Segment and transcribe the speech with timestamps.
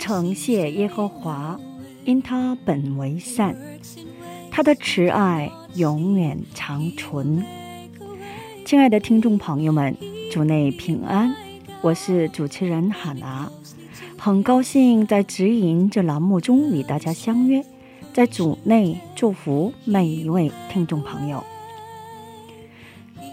[0.00, 1.60] 承谢耶和华，
[2.06, 3.54] 因他本为善，
[4.50, 7.44] 他的慈爱永远长存。
[8.64, 9.94] 亲爱的听众朋友们，
[10.32, 11.34] 主内平安，
[11.82, 13.52] 我是主持人哈娜，
[14.16, 17.62] 很高兴在指引这栏目中与大家相约，
[18.14, 21.44] 在主内祝福每一位听众朋友。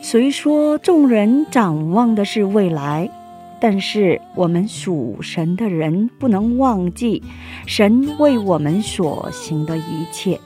[0.04, 3.09] 虽说众人展望的是未来，
[3.59, 7.23] 但是我们属神的人不能忘记
[7.66, 10.39] 神为我们所行的一切。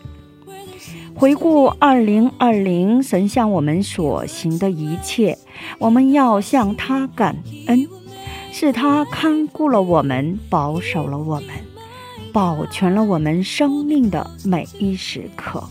[1.13, 5.37] 回顾二零二零，神向我们所行的一切，
[5.77, 7.87] 我们要向他感恩，
[8.51, 11.49] 是他看顾了我们，保守了我们，
[12.33, 15.63] 保全了我们生命的每一时刻。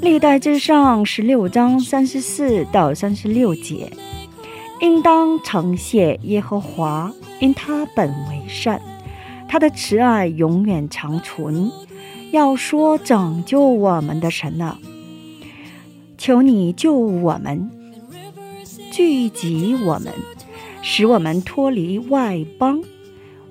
[0.00, 3.92] 历代之上十六章三十四到三十六节。
[4.82, 8.82] 应当承谢耶和华，因他本为善，
[9.48, 11.70] 他的慈爱永远长存。
[12.32, 14.80] 要说拯救我们的神啊，
[16.18, 17.70] 求你救我们，
[18.90, 20.12] 聚集我们，
[20.82, 22.82] 使我们脱离外邦，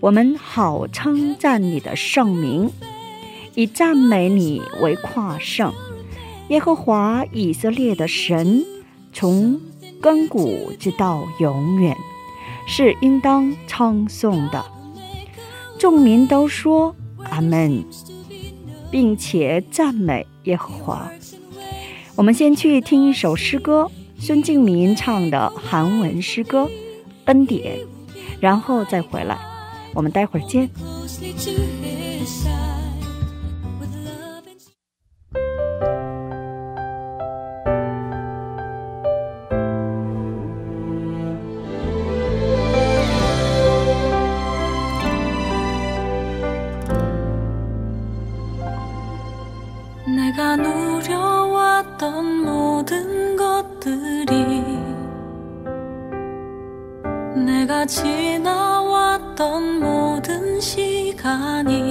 [0.02, 2.70] 我们好称赞你的圣名，
[3.56, 5.72] 以赞美你为夸胜。
[6.50, 8.66] 耶和华以色列的神，
[9.14, 9.62] 从
[10.02, 11.96] 亘古直到永远，
[12.68, 14.66] 是应当称颂的。
[15.78, 16.96] 众民都说
[17.30, 17.86] 阿门，
[18.90, 21.12] 并且赞美耶和华。
[22.16, 23.90] 我们先去听一首诗歌，
[24.20, 26.66] 孙敬民唱的韩文诗歌
[27.26, 27.78] 《恩典》，
[28.40, 29.38] 然后再回来。
[29.94, 30.70] 我们待会儿见。
[57.92, 61.91] 지나왔던 모든 시간이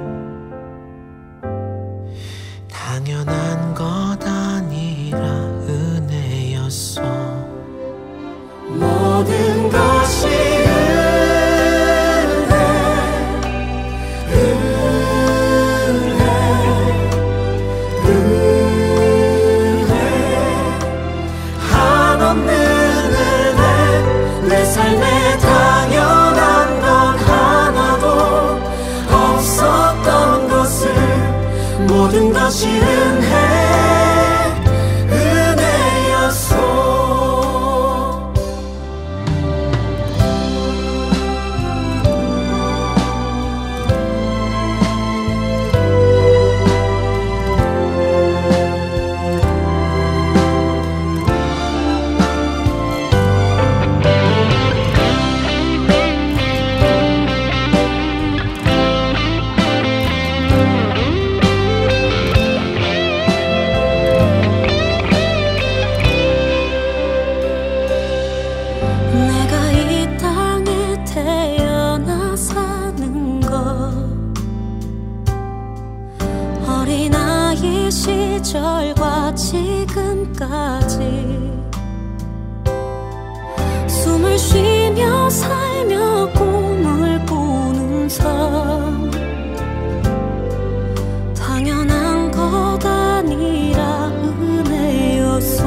[79.85, 80.97] 끝까지
[83.87, 89.11] 숨을 쉬며 살며 꿈을 꾸는 삶.
[91.37, 95.63] 당연한 것 아니라 은혜였소.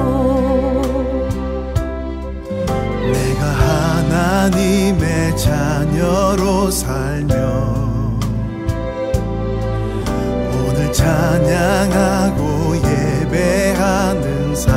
[3.12, 3.46] 내가
[4.10, 7.34] 하나님의 자녀로 살며
[10.50, 12.43] 오늘 찬양하고
[14.54, 14.72] 항상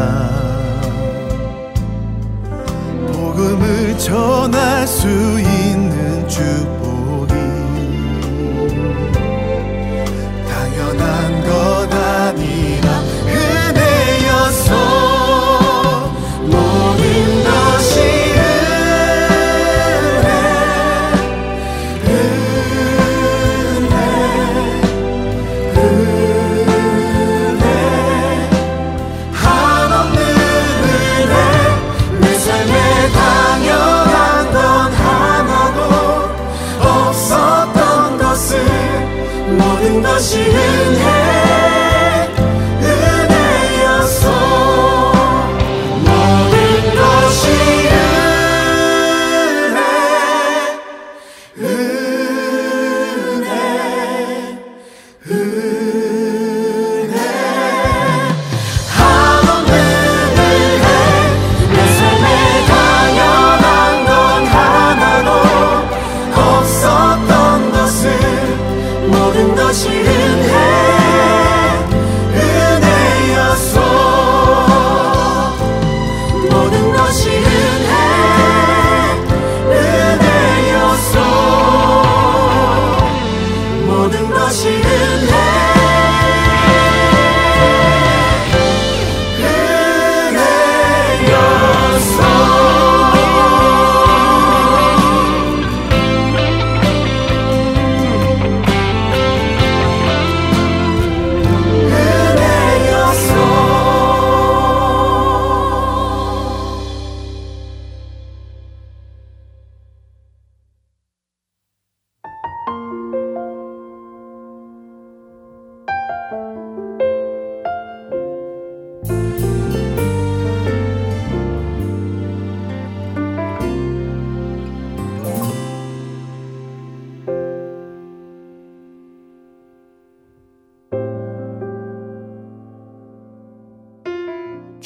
[3.13, 5.36] 복음을 전할 수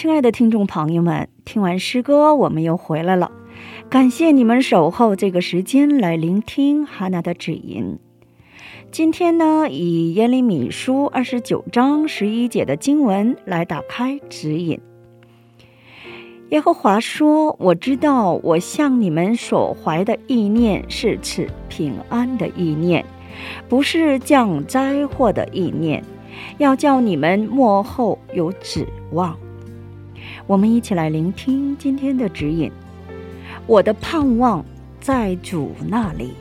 [0.01, 3.31] 亲爱的听众朋友们，听完诗歌，我们又回来了。
[3.87, 7.99] 感谢你们守候这个时间来聆听哈娜的指引。
[8.89, 14.79] 今天呢，以耶利米书二十九章十一节的经文来打开指引。
[16.49, 23.05] 耶和华说：“我知道我向你们所怀的意念是赐平安的意念，
[23.69, 26.03] 不是降灾祸的意念，
[26.57, 29.37] 要叫你们幕后有指望。”
[30.51, 32.69] 我们一起来聆听今天的指引。
[33.67, 34.65] 我的盼望
[34.99, 36.33] 在主那里。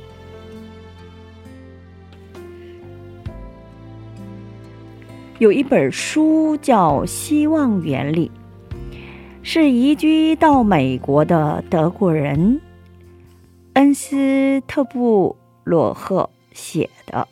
[5.38, 8.28] 有一本书叫《希望原理》，
[9.44, 12.60] 是移居到美国的德国人
[13.74, 17.28] 恩斯特布洛赫写的。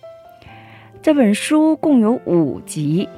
[1.03, 3.09] 这本书共有五集。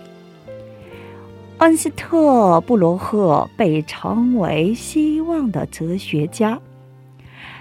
[1.61, 6.59] 恩斯特布罗赫被称为希望的哲学家。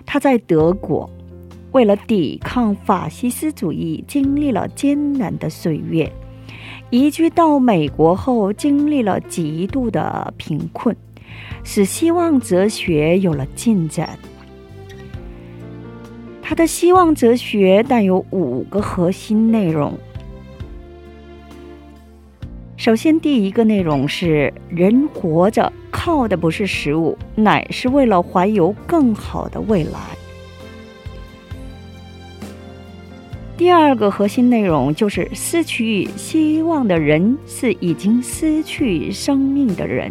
[0.06, 1.10] 他在德国
[1.74, 6.10] 为了抵抗法西斯主义，经历了艰难的岁月。
[6.89, 10.96] 移居到美国后，经历了极度的贫困，
[11.65, 14.18] 使希望哲学有了进展。
[16.41, 19.94] 他的希望哲学带有五个核心内容。
[22.79, 30.00] 首先，第一个内容是人活着靠的不是食物，乃是为了怀有更好的未来。
[33.57, 40.09] 第二个核心内容就是失去希望的人是已经失去生命的人。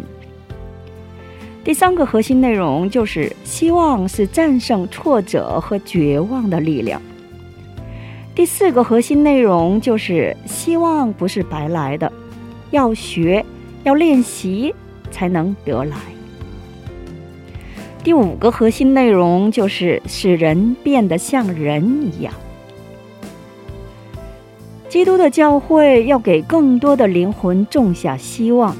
[1.63, 7.01] 第三个核心内容就是希望是战胜挫折和绝望的力量。
[8.35, 12.13] 第四个核心内容就是希望不是白来的。
[12.71, 13.45] 要学，
[13.83, 14.73] 要练习，
[15.11, 15.97] 才能得来。
[18.03, 22.33] 第五个核心内容就是使人变得像人一样。
[24.87, 28.75] 基督的教会要给更多的灵魂种下希望，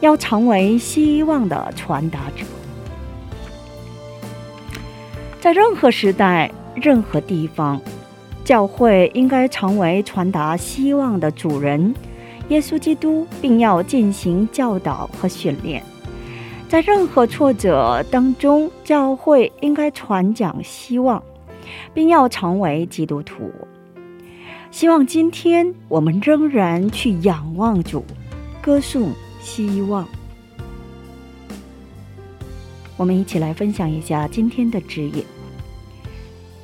[0.00, 2.44] 要成为希望的传达者。
[5.40, 7.80] 在任何时代、任何地方，
[8.44, 11.94] 教会应该成为传达希望的主人。
[12.48, 15.82] 耶稣基督，并要进行教导和训练。
[16.68, 21.22] 在任何挫折当中，教会应该传讲希望，
[21.94, 23.50] 并要成为基督徒。
[24.70, 28.04] 希望今天我们仍然去仰望主，
[28.60, 30.06] 歌颂希望。
[32.98, 35.24] 我们一起来分享一下今天的指引。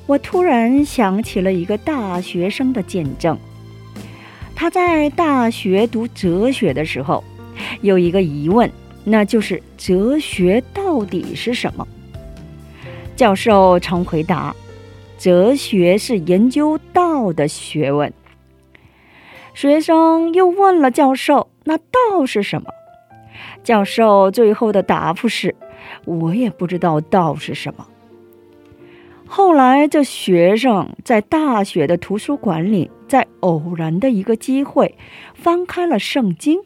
[0.05, 3.35] 我突然想起了一个大学生的见证。
[4.55, 7.23] 他在大学读哲学的时候，
[7.81, 8.71] 有一个疑问，
[9.03, 11.85] 那就是哲学到底是什么？
[13.15, 14.55] 教授曾回答
[15.17, 18.11] ：“哲学是研究道的学问。”
[19.53, 22.69] 学生又问了教授：“那道是什么？”
[23.63, 25.55] 教授最后的答复是
[26.05, 27.87] ：“我也不知道道是什么。”
[29.27, 34.95] 后来，这学生在大学的图书馆里，在偶然的一个机会，
[35.33, 36.61] 翻开了圣经，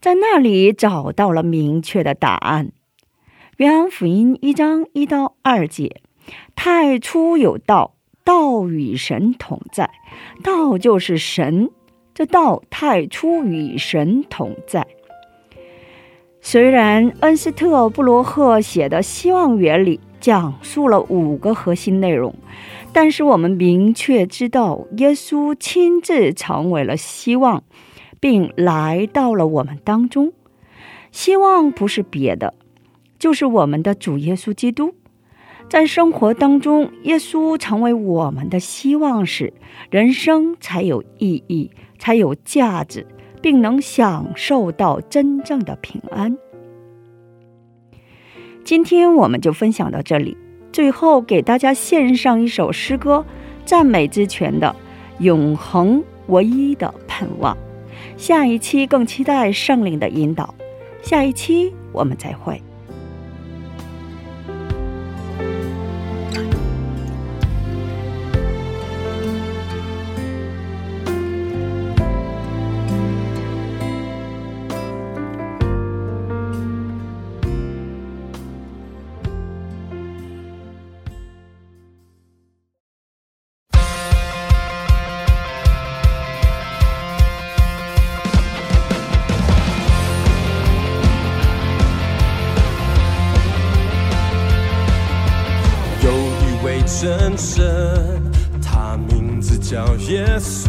[0.00, 2.70] 在那里找到了明确的答案。
[3.56, 6.00] 约翰福音一章一到二节
[6.54, 9.90] ：“太初有道，道与神同在，
[10.44, 11.70] 道就是神。
[12.14, 14.86] 这道太初与神同在。”
[16.40, 19.96] 虽然恩斯特布罗赫写的《希望原理》。
[20.20, 22.34] 讲述了五个核心内容，
[22.92, 27.62] 但是我们明确知道，耶稣亲自成为了希望，
[28.18, 30.32] 并来到了我们当中。
[31.10, 32.54] 希望不是别的，
[33.18, 34.94] 就是我们的主耶稣基督。
[35.68, 39.52] 在生活当中，耶稣成为我们的希望时，
[39.90, 43.06] 人生才有意义，才有价值，
[43.42, 46.36] 并能享受到真正的平安。
[48.68, 50.36] 今天我们就分享到这里。
[50.74, 53.24] 最后给大家献上一首诗歌，
[53.64, 54.76] 赞美之泉的
[55.24, 57.56] 《永恒唯一的盼望》。
[58.18, 60.54] 下一期更期待圣灵的引导。
[61.00, 62.62] 下一期我们再会。
[97.00, 98.20] 真神，
[98.60, 100.68] 他名字叫耶稣，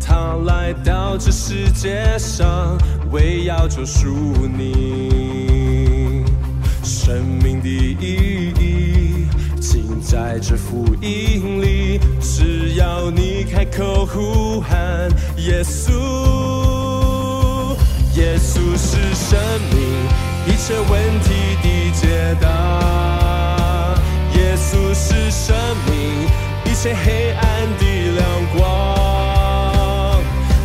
[0.00, 2.78] 他来到这世界上，
[3.10, 4.08] 为要救赎
[4.56, 6.24] 你。
[6.84, 9.26] 生命的意义，
[9.60, 11.98] 尽在这福音里。
[12.20, 15.90] 只要你开口呼喊耶稣，
[18.14, 19.36] 耶稣是生
[19.72, 19.80] 命
[20.46, 23.25] 一切问题的解答。
[24.96, 25.54] 是生
[25.86, 26.26] 命，
[26.64, 27.42] 一切黑暗
[27.78, 27.84] 的
[28.16, 28.26] 亮
[28.56, 28.64] 光，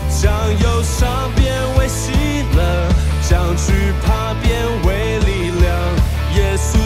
[0.09, 0.31] 将
[0.63, 2.11] 忧伤变为喜
[2.55, 2.88] 乐，
[3.27, 4.50] 将惧怕变
[4.85, 5.67] 为力量。
[6.38, 6.79] 耶稣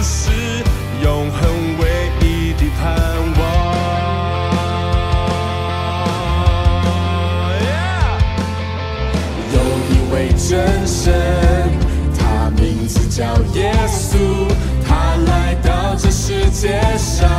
[16.66, 17.30] 世上，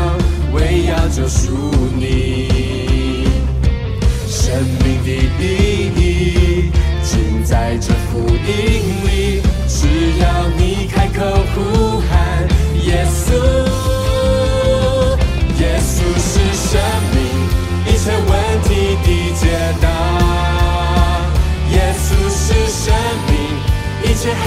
[0.52, 1.50] 为要救赎
[1.96, 3.26] 你，
[4.28, 6.70] 生命的意义
[7.02, 8.46] 尽在这福音
[9.04, 9.42] 里。
[9.66, 9.88] 只
[10.20, 11.18] 要你开口
[11.52, 12.46] 呼喊
[12.84, 13.34] 耶稣，
[15.58, 16.80] 耶稣是生
[17.10, 17.18] 命
[17.88, 18.30] 一切问
[18.62, 18.70] 题
[19.02, 19.42] 的解
[19.80, 19.84] 答。
[21.72, 22.94] 耶稣是生
[23.26, 23.34] 命
[24.04, 24.46] 一切黑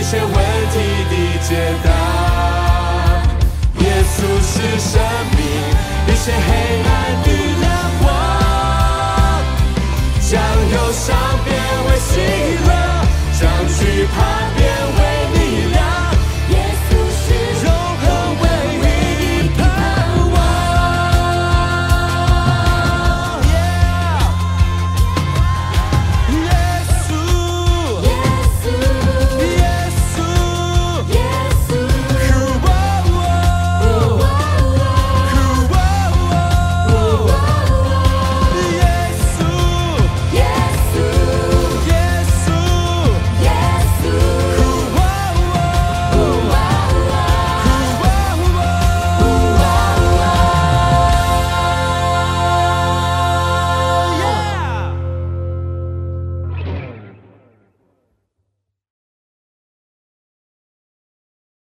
[0.00, 0.34] 一些问题
[1.10, 1.14] 的
[1.46, 1.50] 解
[1.84, 1.88] 答，
[3.84, 4.98] 耶稣是神
[5.36, 5.38] 明，
[6.08, 6.38] 一些黑
[6.88, 6.90] 暗
[7.22, 7.26] 的
[7.60, 7.68] 亮
[8.00, 8.08] 光，
[10.22, 10.32] 将
[10.72, 11.04] 忧伤
[11.44, 11.48] 变
[11.84, 12.12] 为喜
[12.66, 12.68] 乐，
[13.38, 13.78] 将惧
[14.16, 14.16] 怕
[14.56, 14.58] 变
[14.96, 14.99] 为。